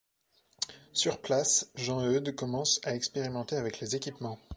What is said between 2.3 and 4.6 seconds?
commence à expérimenter avec les équipements.